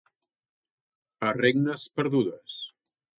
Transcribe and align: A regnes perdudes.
A 1.31 1.33
regnes 1.37 1.83
perdudes. 2.01 2.57